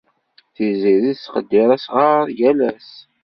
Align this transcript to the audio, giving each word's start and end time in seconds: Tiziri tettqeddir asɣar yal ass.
Tiziri 0.55 1.11
tettqeddir 1.17 1.69
asɣar 1.75 2.25
yal 2.39 2.59
ass. 2.71 2.89